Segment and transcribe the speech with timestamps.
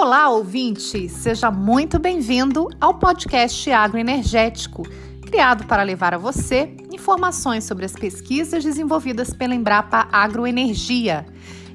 [0.00, 1.08] Olá, ouvinte!
[1.08, 4.84] Seja muito bem-vindo ao podcast Agroenergético,
[5.22, 11.26] criado para levar a você informações sobre as pesquisas desenvolvidas pela Embrapa Agroenergia.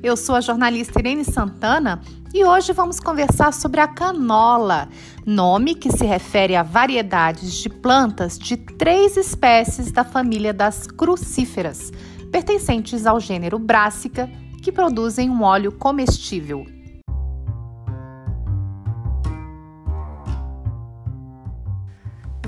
[0.01, 2.01] Eu sou a jornalista Irene Santana
[2.33, 4.87] e hoje vamos conversar sobre a canola,
[5.25, 11.91] nome que se refere a variedades de plantas de três espécies da família das crucíferas,
[12.31, 14.29] pertencentes ao gênero Brássica,
[14.61, 16.65] que produzem um óleo comestível.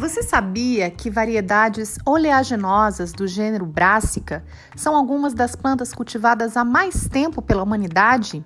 [0.05, 7.09] Você sabia que variedades oleaginosas do gênero Brássica são algumas das plantas cultivadas há mais
[7.09, 8.45] tempo pela humanidade?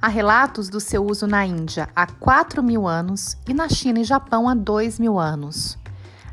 [0.00, 4.04] Há relatos do seu uso na Índia há 4 mil anos e na China e
[4.04, 5.78] Japão há 2 mil anos.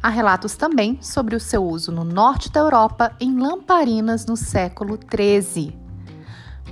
[0.04, 4.98] Há relatos também sobre o seu uso no norte da Europa em lamparinas no século
[4.98, 5.80] 13.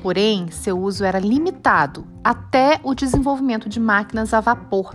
[0.01, 4.93] Porém, seu uso era limitado até o desenvolvimento de máquinas a vapor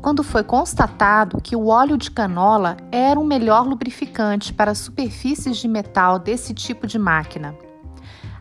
[0.00, 5.66] quando foi constatado que o óleo de canola era o melhor lubrificante para superfícies de
[5.66, 7.54] metal desse tipo de máquina.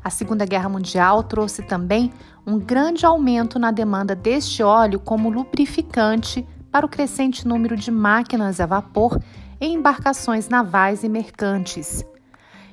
[0.03, 2.11] A Segunda Guerra Mundial trouxe também
[2.45, 8.59] um grande aumento na demanda deste óleo como lubrificante para o crescente número de máquinas
[8.59, 9.19] a vapor
[9.59, 12.05] em embarcações navais e mercantes.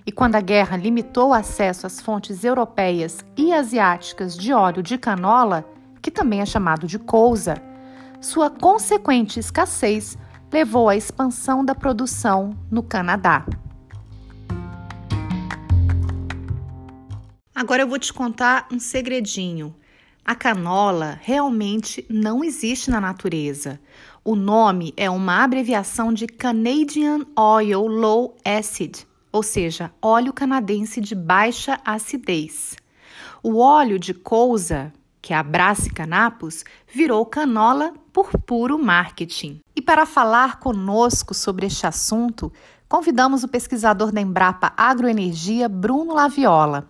[0.05, 4.98] E quando a guerra limitou o acesso às fontes europeias e asiáticas de óleo de
[4.98, 5.64] canola,
[6.02, 7.55] que também é chamado de couza,
[8.22, 10.16] sua consequente escassez
[10.52, 13.44] levou à expansão da produção no Canadá.
[17.52, 19.74] Agora eu vou te contar um segredinho.
[20.24, 23.80] A canola realmente não existe na natureza.
[24.24, 31.16] O nome é uma abreviação de Canadian Oil Low Acid, ou seja, óleo canadense de
[31.16, 32.76] baixa acidez.
[33.42, 39.60] O óleo de couza, que é a Brassica napus, virou canola por puro marketing.
[39.74, 42.52] E para falar conosco sobre este assunto,
[42.88, 46.88] convidamos o pesquisador da Embrapa Agroenergia, Bruno Laviola.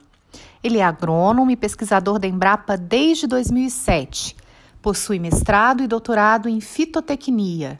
[0.64, 4.34] Ele é agrônomo e pesquisador da Embrapa desde 2007.
[4.80, 7.78] Possui mestrado e doutorado em fitotecnia.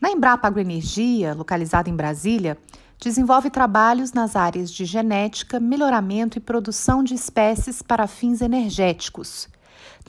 [0.00, 2.56] Na Embrapa Agroenergia, localizada em Brasília,
[2.98, 9.48] desenvolve trabalhos nas áreas de genética, melhoramento e produção de espécies para fins energéticos.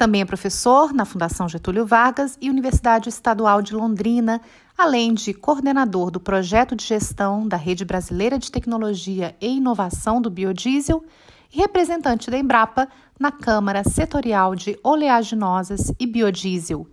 [0.02, 4.42] Também é professor na Fundação Getúlio Vargas e Universidade Estadual de Londrina,
[4.76, 10.28] além de coordenador do projeto de gestão da Rede Brasileira de Tecnologia e Inovação do
[10.32, 11.04] Biodiesel
[11.54, 12.88] e representante da Embrapa
[13.20, 16.88] na Câmara Setorial de Oleaginosas e Biodiesel.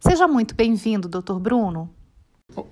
[0.00, 1.34] Seja muito bem-vindo, Dr.
[1.34, 1.90] Bruno.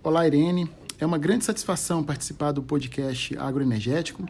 [0.03, 0.71] Olá, Irene.
[0.99, 4.25] É uma grande satisfação participar do podcast Agroenergético.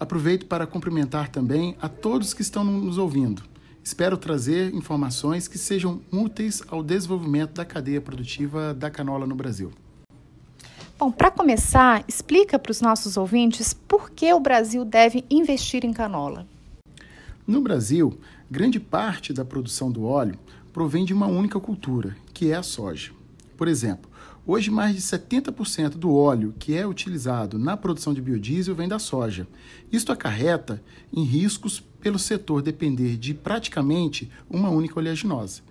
[0.00, 3.52] Aproveito para cumprimentar também a todos que estão nos ouvindo.
[3.84, 9.70] Espero trazer informações que sejam úteis ao desenvolvimento da cadeia produtiva da canola no Brasil.
[10.98, 15.92] Bom, para começar, explica para os nossos ouvintes por que o Brasil deve investir em
[15.92, 16.46] canola.
[17.46, 18.18] No Brasil,
[18.50, 20.38] grande parte da produção do óleo
[20.72, 23.12] provém de uma única cultura, que é a soja.
[23.54, 24.10] Por exemplo,
[24.46, 28.98] hoje mais de 70% do óleo que é utilizado na produção de biodiesel vem da
[28.98, 29.46] soja.
[29.92, 35.62] Isto acarreta em riscos pelo setor depender de praticamente uma única oleaginosa.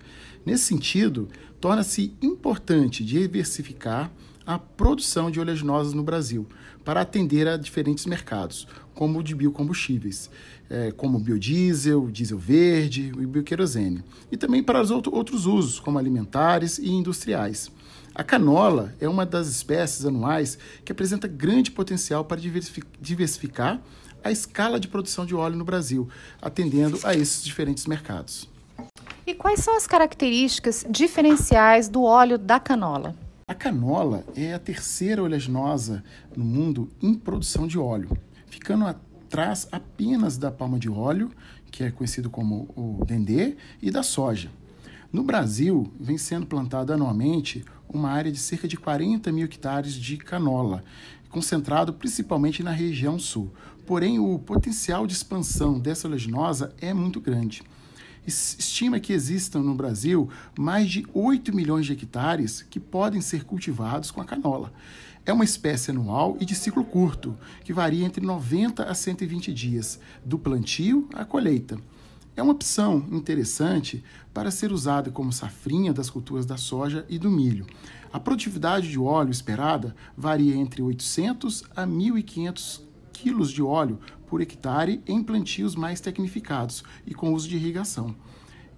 [0.43, 1.29] Nesse sentido,
[1.61, 4.11] torna-se importante diversificar
[4.43, 6.47] a produção de oleaginosas no Brasil
[6.83, 10.27] para atender a diferentes mercados, como o de biocombustíveis,
[10.71, 16.79] é, como biodiesel, diesel verde e bioquerosene, e também para os outros usos, como alimentares
[16.79, 17.71] e industriais.
[18.15, 22.41] A canola é uma das espécies anuais que apresenta grande potencial para
[22.99, 23.79] diversificar
[24.23, 26.07] a escala de produção de óleo no Brasil,
[26.41, 28.49] atendendo a esses diferentes mercados.
[29.25, 33.15] E quais são as características diferenciais do óleo da canola?
[33.47, 36.03] A canola é a terceira oleaginosa
[36.35, 38.17] no mundo em produção de óleo,
[38.47, 41.31] ficando atrás apenas da palma de óleo,
[41.71, 44.49] que é conhecido como o dendê, e da soja.
[45.11, 50.17] No Brasil, vem sendo plantada anualmente uma área de cerca de 40 mil hectares de
[50.17, 50.83] canola,
[51.33, 53.51] concentrado principalmente na região sul.
[53.87, 57.63] Porém, o potencial de expansão dessa oleaginosa é muito grande.
[58.25, 64.11] Estima que existam no Brasil mais de 8 milhões de hectares que podem ser cultivados
[64.11, 64.71] com a canola.
[65.25, 69.99] É uma espécie anual e de ciclo curto, que varia entre 90 a 120 dias,
[70.23, 71.77] do plantio à colheita.
[72.35, 74.03] É uma opção interessante
[74.33, 77.65] para ser usada como safrinha das culturas da soja e do milho.
[78.13, 82.81] A produtividade de óleo esperada varia entre 800 a 1.500
[83.11, 88.15] quilos de óleo por hectare em plantios mais tecnificados e com uso de irrigação.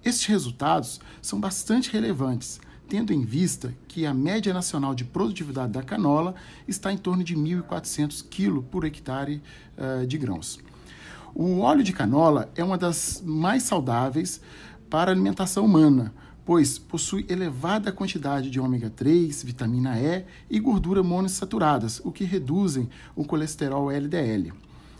[0.02, 5.82] Estes resultados são bastante relevantes, tendo em vista que a média nacional de produtividade da
[5.82, 6.34] canola
[6.66, 9.42] está em torno de 1.400 kg por hectare
[9.76, 10.58] uh, de grãos.
[11.34, 14.40] O óleo de canola é uma das mais saudáveis
[14.88, 16.14] para a alimentação humana,
[16.46, 22.88] pois possui elevada quantidade de ômega 3, vitamina E e gordura monoinsaturadas, o que reduzem
[23.16, 24.52] o colesterol LDL.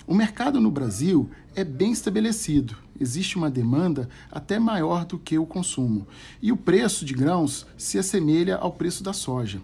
[0.09, 5.47] O mercado no Brasil é bem estabelecido, existe uma demanda até maior do que o
[5.47, 6.07] consumo,
[6.43, 9.63] e o preço de grãos se assemelha ao preço da soja.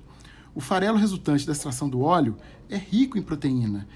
[0.54, 2.36] O farelo resultante da extração do óleo
[2.70, 3.88] é rico em proteína,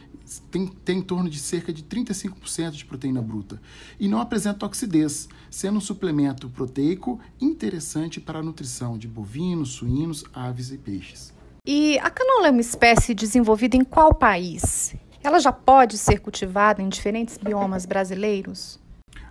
[0.50, 3.60] tem, tem em torno de cerca de 35% de proteína bruta,
[3.98, 10.24] e não apresenta oxidez, sendo um suplemento proteico interessante para a nutrição de bovinos, suínos,
[10.34, 11.32] aves e peixes.
[11.66, 14.94] E a canola é uma espécie desenvolvida em qual país?
[15.22, 18.78] Ela já pode ser cultivada em diferentes biomas brasileiros?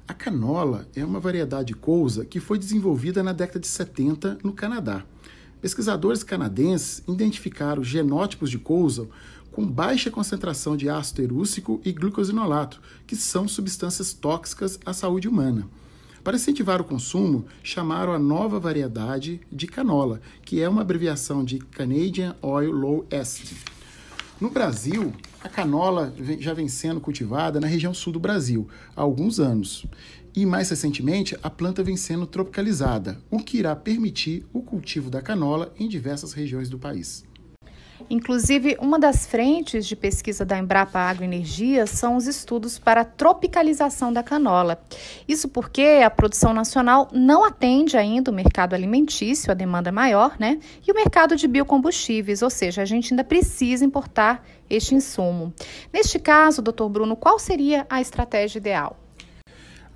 [0.08, 5.04] A canola é uma variedade cousa que foi desenvolvida na década de 70 no Canadá.
[5.62, 9.08] Pesquisadores canadenses identificaram genótipos de cousa
[9.56, 15.66] com baixa concentração de ácido terúcico e glucosinolato, que são substâncias tóxicas à saúde humana.
[16.22, 21.60] Para incentivar o consumo, chamaram a nova variedade de canola, que é uma abreviação de
[21.60, 23.56] Canadian Oil Low Acid.
[24.42, 29.40] No Brasil, a canola já vem sendo cultivada na região sul do Brasil há alguns
[29.40, 29.86] anos.
[30.36, 35.22] E mais recentemente, a planta vem sendo tropicalizada, o que irá permitir o cultivo da
[35.22, 37.24] canola em diversas regiões do país.
[38.10, 44.14] Inclusive, uma das frentes de pesquisa da Embrapa Agroenergia são os estudos para a tropicalização
[44.14, 44.80] da canola.
[45.28, 50.60] Isso porque a produção nacional não atende ainda o mercado alimentício, a demanda maior, né?
[50.86, 55.54] E o mercado de biocombustíveis, ou seja, a gente ainda precisa importar este insumo.
[55.92, 59.00] Neste caso, doutor Bruno, qual seria a estratégia ideal?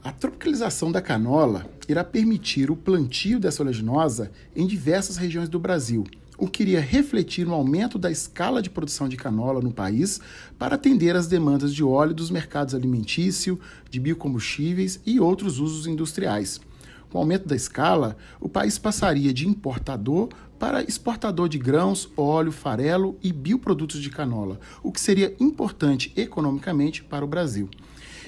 [0.02, 6.06] A tropicalização da canola irá permitir o plantio dessa oleaginosa em diversas regiões do Brasil,
[6.40, 10.22] o que iria refletir no aumento da escala de produção de canola no país
[10.58, 13.60] para atender às demandas de óleo dos mercados alimentício,
[13.90, 16.62] de biocombustíveis e outros usos industriais.
[17.10, 22.52] Com o aumento da escala, o país passaria de importador para exportador de grãos, óleo,
[22.52, 27.70] farelo e bioprodutos de canola, o que seria importante economicamente para o Brasil.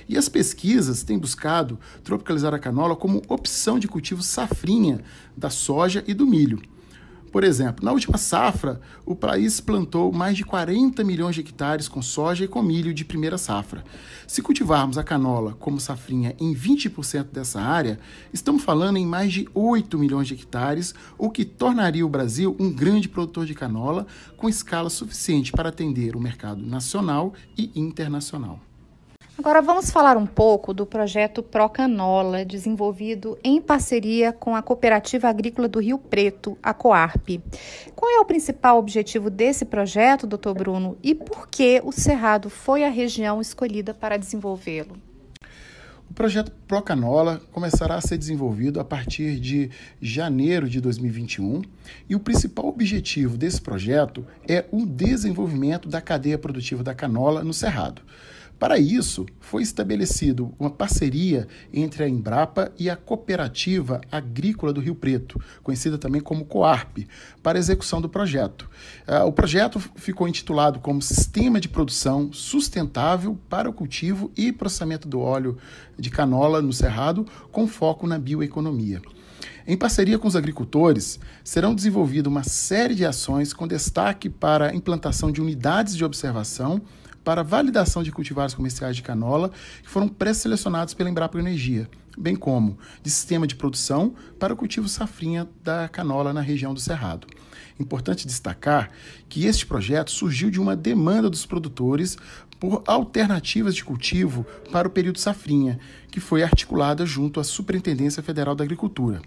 [0.09, 5.01] E as pesquisas têm buscado tropicalizar a canola como opção de cultivo safrinha
[5.37, 6.61] da soja e do milho.
[7.31, 12.01] Por exemplo, na última safra, o país plantou mais de 40 milhões de hectares com
[12.01, 13.85] soja e com milho de primeira safra.
[14.27, 17.99] Se cultivarmos a canola como safrinha em 20% dessa área,
[18.33, 22.69] estamos falando em mais de 8 milhões de hectares, o que tornaria o Brasil um
[22.69, 24.05] grande produtor de canola
[24.35, 28.59] com escala suficiente para atender o mercado nacional e internacional.
[29.41, 35.67] Agora vamos falar um pouco do projeto Procanola, desenvolvido em parceria com a Cooperativa Agrícola
[35.67, 37.27] do Rio Preto, a Coarp.
[37.95, 42.83] Qual é o principal objetivo desse projeto, doutor Bruno, e por que o Cerrado foi
[42.83, 44.95] a região escolhida para desenvolvê-lo?
[46.07, 51.63] O projeto Procanola começará a ser desenvolvido a partir de janeiro de 2021
[52.07, 57.55] e o principal objetivo desse projeto é o desenvolvimento da cadeia produtiva da canola no
[57.55, 58.03] Cerrado.
[58.61, 64.93] Para isso, foi estabelecido uma parceria entre a Embrapa e a Cooperativa Agrícola do Rio
[64.93, 66.99] Preto, conhecida também como Coarp,
[67.41, 68.69] para a execução do projeto.
[69.07, 75.07] Uh, o projeto ficou intitulado como Sistema de Produção Sustentável para o Cultivo e Processamento
[75.07, 75.57] do Óleo
[75.97, 79.01] de Canola no Cerrado, com foco na bioeconomia.
[79.65, 84.75] Em parceria com os agricultores, serão desenvolvidas uma série de ações com destaque para a
[84.75, 86.79] implantação de unidades de observação
[87.23, 89.51] para validação de cultivares comerciais de canola
[89.81, 94.87] que foram pré-selecionados pela Embrapa Energia, bem como de sistema de produção para o cultivo
[94.87, 97.27] safrinha da canola na região do Cerrado.
[97.79, 98.91] Importante destacar
[99.27, 102.17] que este projeto surgiu de uma demanda dos produtores
[102.59, 105.79] por alternativas de cultivo para o período safrinha,
[106.11, 109.19] que foi articulada junto à Superintendência Federal da Agricultura.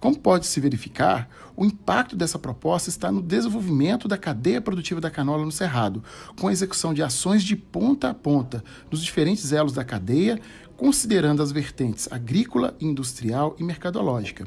[0.00, 5.10] Como pode se verificar, o impacto dessa proposta está no desenvolvimento da cadeia produtiva da
[5.10, 6.02] canola no Cerrado,
[6.40, 10.40] com a execução de ações de ponta a ponta nos diferentes elos da cadeia,
[10.76, 14.46] considerando as vertentes agrícola, industrial e mercadológica.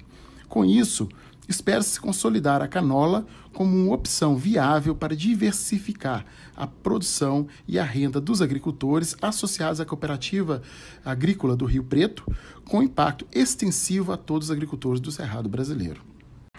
[0.49, 1.07] Com isso,
[1.47, 6.25] espera-se consolidar a canola como uma opção viável para diversificar
[6.55, 10.61] a produção e a renda dos agricultores associados à cooperativa
[11.03, 12.25] agrícola do Rio Preto,
[12.65, 16.01] com impacto extensivo a todos os agricultores do Cerrado brasileiro.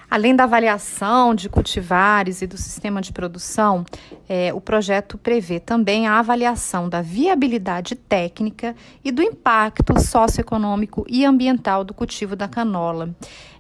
[0.09, 3.85] Além da avaliação de cultivares e do sistema de produção,
[4.29, 11.25] é, o projeto prevê também a avaliação da viabilidade técnica e do impacto socioeconômico e
[11.25, 13.15] ambiental do cultivo da canola.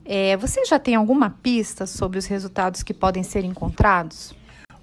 [0.08, 4.32] É, você já tem alguma pista sobre os resultados que podem ser encontrados?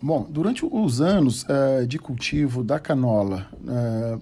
[0.01, 4.19] Bom, durante os anos uh, de cultivo da canola, uh,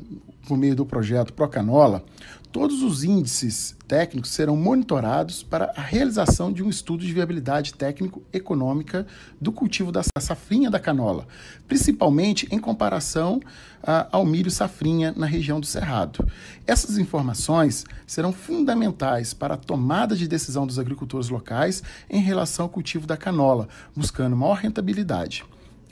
[0.47, 2.03] por meio do projeto Procanola,
[2.51, 9.07] todos os índices técnicos serão monitorados para a realização de um estudo de viabilidade técnico-econômica
[9.39, 11.27] do cultivo da safrinha da canola,
[11.67, 16.27] principalmente em comparação uh, ao milho safrinha na região do Cerrado.
[16.67, 22.69] Essas informações serão fundamentais para a tomada de decisão dos agricultores locais em relação ao
[22.69, 25.43] cultivo da canola, buscando maior rentabilidade.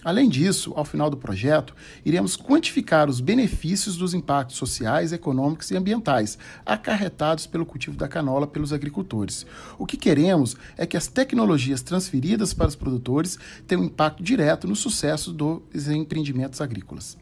[0.09, 5.77] Além disso, ao final do projeto, iremos quantificar os benefícios dos impactos sociais, econômicos e
[5.77, 6.35] ambientais
[6.65, 9.45] acarretados pelo cultivo da canola pelos agricultores.
[9.77, 13.37] O que queremos é que as tecnologias transferidas para os produtores
[13.67, 17.15] tenham um impacto direto no sucesso dos empreendimentos agrícolas.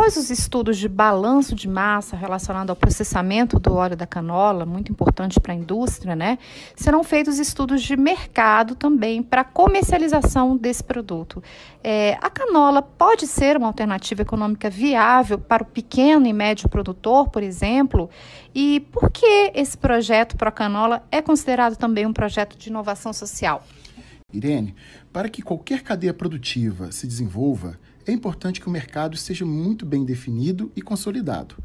[0.00, 4.90] Após os estudos de balanço de massa relacionado ao processamento do óleo da canola, muito
[4.90, 6.38] importante para a indústria, né?
[6.74, 11.42] Serão feitos estudos de mercado também para comercialização desse produto.
[11.84, 17.28] É, a canola pode ser uma alternativa econômica viável para o pequeno e médio produtor,
[17.28, 18.08] por exemplo?
[18.54, 23.62] E por que esse projeto Pro Canola é considerado também um projeto de inovação social?
[24.32, 24.74] Irene,
[25.12, 30.04] para que qualquer cadeia produtiva se desenvolva, é importante que o mercado esteja muito bem
[30.04, 31.56] definido e consolidado.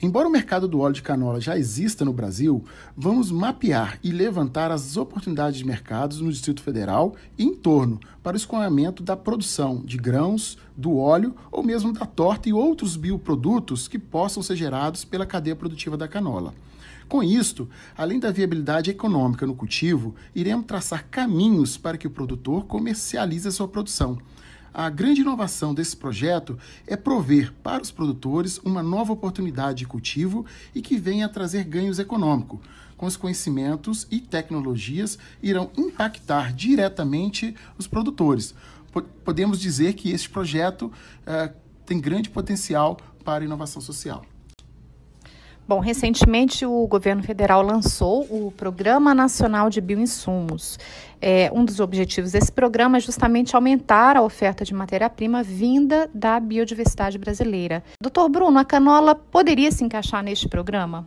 [0.00, 2.64] Embora o mercado do óleo de canola já exista no Brasil,
[2.96, 8.34] vamos mapear e levantar as oportunidades de mercados no Distrito Federal e em torno para
[8.34, 13.86] o escoamento da produção de grãos, do óleo ou mesmo da torta e outros bioprodutos
[13.86, 16.52] que possam ser gerados pela cadeia produtiva da canola.
[17.08, 22.64] Com isto, além da viabilidade econômica no cultivo, iremos traçar caminhos para que o produtor
[22.64, 24.18] comercialize a sua produção.
[24.74, 30.46] A grande inovação desse projeto é prover para os produtores uma nova oportunidade de cultivo
[30.74, 32.58] e que venha trazer ganhos econômicos.
[32.96, 38.54] Com os conhecimentos e tecnologias irão impactar diretamente os produtores.
[39.24, 41.52] Podemos dizer que este projeto uh,
[41.84, 44.24] tem grande potencial para inovação social.
[45.66, 50.76] Bom, recentemente o governo federal lançou o Programa Nacional de Bioinsumos.
[51.20, 56.40] É, um dos objetivos desse programa é justamente aumentar a oferta de matéria-prima vinda da
[56.40, 57.84] biodiversidade brasileira.
[58.02, 61.06] Doutor Bruno, a canola poderia se encaixar neste programa?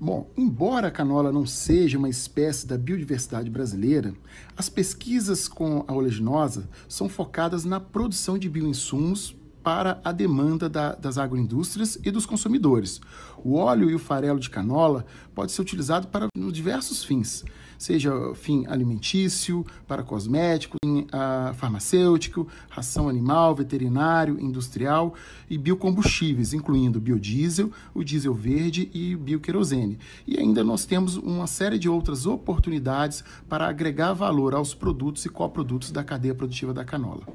[0.00, 4.12] Bom, embora a canola não seja uma espécie da biodiversidade brasileira,
[4.56, 9.36] as pesquisas com a oleaginosa são focadas na produção de bioinsumos
[9.68, 13.02] para a demanda da, das agroindústrias e dos consumidores.
[13.36, 17.44] O óleo e o farelo de canola pode ser utilizado para diversos fins,
[17.76, 25.12] seja fim alimentício, para cosméticos, uh, farmacêutico, ração animal, veterinário, industrial
[25.50, 29.98] e biocombustíveis, incluindo biodiesel, o diesel verde e bioquerosene.
[30.26, 35.28] E ainda nós temos uma série de outras oportunidades para agregar valor aos produtos e
[35.28, 37.26] coprodutos da cadeia produtiva da canola.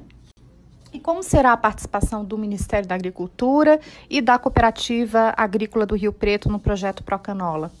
[0.94, 6.12] E como será a participação do Ministério da Agricultura e da Cooperativa Agrícola do Rio
[6.12, 7.72] Preto no projeto Procanola?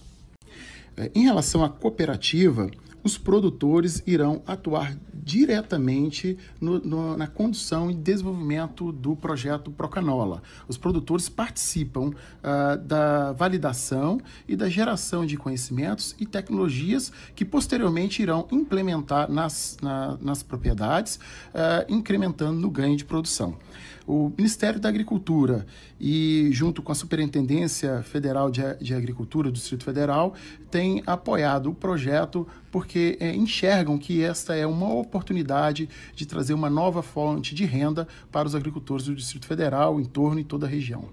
[0.96, 2.68] É, em relação à cooperativa,
[3.04, 10.42] os produtores irão atuar diretamente no, no, na condução e desenvolvimento do projeto Procanola.
[10.66, 18.22] Os produtores participam uh, da validação e da geração de conhecimentos e tecnologias que posteriormente
[18.22, 23.56] irão implementar nas, na, nas propriedades, uh, incrementando no ganho de produção.
[24.06, 25.64] O Ministério da Agricultura
[25.98, 30.34] e junto com a Superintendência Federal de, de Agricultura do Distrito Federal
[30.70, 36.68] tem apoiado o projeto porque é, enxergam que esta é uma oportunidade de trazer uma
[36.68, 40.68] nova fonte de renda para os agricultores do Distrito Federal, em torno e toda a
[40.68, 41.08] região.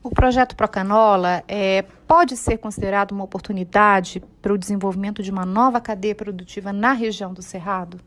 [0.00, 5.80] O projeto Procanola é, pode ser considerado uma oportunidade para o desenvolvimento de uma nova
[5.80, 8.00] cadeia produtiva na região do Cerrado?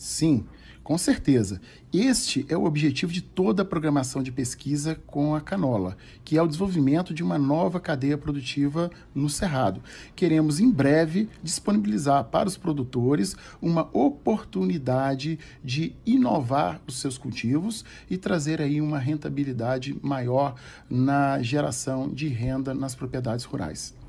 [0.00, 0.46] Sim,
[0.82, 1.60] com certeza.
[1.92, 6.42] Este é o objetivo de toda a programação de pesquisa com a canola, que é
[6.42, 9.82] o desenvolvimento de uma nova cadeia produtiva no Cerrado.
[10.16, 18.16] Queremos, em breve, disponibilizar para os produtores uma oportunidade de inovar os seus cultivos e
[18.16, 20.54] trazer aí uma rentabilidade maior
[20.88, 23.99] na geração de renda nas propriedades rurais.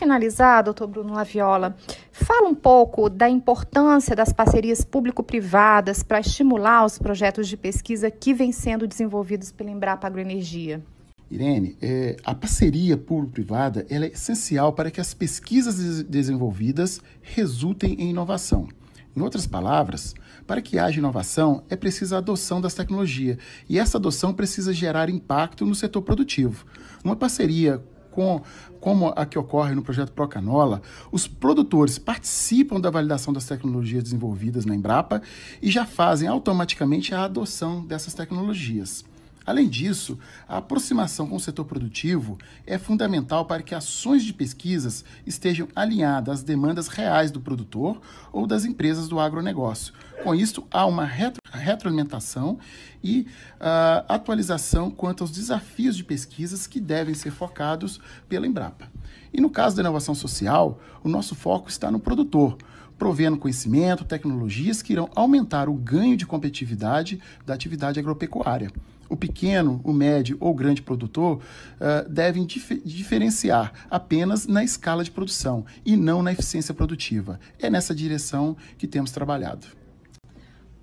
[0.00, 1.76] Finalizar, doutor Bruno Laviola,
[2.10, 8.32] fala um pouco da importância das parcerias público-privadas para estimular os projetos de pesquisa que
[8.32, 10.82] vêm sendo desenvolvidos pela Embrapa Agroenergia.
[11.30, 18.68] Irene, é, a parceria público-privada é essencial para que as pesquisas desenvolvidas resultem em inovação.
[19.14, 20.14] Em outras palavras,
[20.46, 23.36] para que haja inovação, é preciso a adoção das tecnologias,
[23.68, 26.64] e essa adoção precisa gerar impacto no setor produtivo.
[27.04, 28.42] Uma parceria com,
[28.80, 34.64] como a que ocorre no projeto Procanola, os produtores participam da validação das tecnologias desenvolvidas
[34.64, 35.22] na Embrapa
[35.62, 39.04] e já fazem automaticamente a adoção dessas tecnologias.
[39.46, 45.04] Além disso, a aproximação com o setor produtivo é fundamental para que ações de pesquisas
[45.26, 48.00] estejam alinhadas às demandas reais do produtor
[48.32, 49.94] ou das empresas do agronegócio.
[50.22, 52.58] Com isso, há uma retro retroalimentação
[53.02, 53.26] e
[53.60, 58.90] uh, atualização quanto aos desafios de pesquisas que devem ser focados pela Embrapa.
[59.32, 62.58] E no caso da inovação social, o nosso foco está no produtor,
[62.98, 68.70] provendo conhecimento, tecnologias que irão aumentar o ganho de competitividade da atividade agropecuária
[69.10, 75.10] o pequeno, o médio ou grande produtor uh, devem dif diferenciar apenas na escala de
[75.10, 77.40] produção e não na eficiência produtiva.
[77.58, 79.79] É nessa direção que temos trabalhado.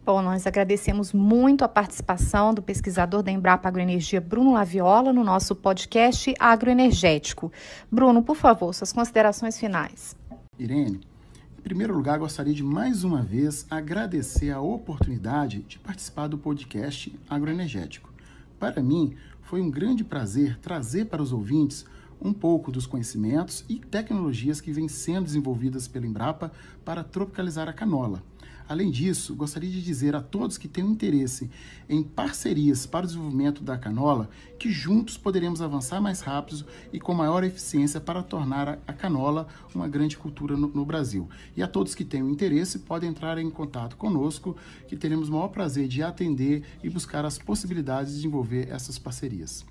[0.07, 5.53] Bom, nós agradecemos muito a participação do pesquisador da Embrapa Agroenergia, Bruno Laviola, no nosso
[5.53, 7.51] podcast Agroenergético.
[7.91, 10.15] Bruno, por favor, suas considerações finais.
[10.57, 11.01] Irene,
[11.59, 17.13] em primeiro lugar, gostaria de mais uma vez agradecer a oportunidade de participar do podcast
[17.29, 18.09] Agroenergético.
[18.57, 21.85] Para mim, foi um grande prazer trazer para os ouvintes
[22.21, 26.49] um pouco dos conhecimentos e tecnologias que vêm sendo desenvolvidas pela Embrapa
[26.85, 28.23] para tropicalizar a canola.
[28.67, 31.49] Além disso, gostaria de dizer a todos que têm interesse
[31.87, 37.13] em parcerias para o desenvolvimento da canola que juntos poderemos avançar mais rápido e com
[37.13, 41.29] maior eficiência para tornar a canola uma grande cultura no, no Brasil.
[41.55, 44.57] E a todos que tenham interesse podem entrar em contato conosco,
[44.87, 49.65] que teremos o maior prazer de atender e buscar as possibilidades de desenvolver essas parcerias.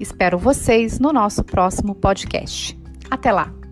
[0.00, 2.74] Espero vocês no nosso próximo podcast.
[3.10, 3.63] Até lá!